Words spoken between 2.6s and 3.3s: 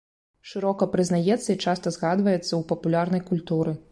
папулярнай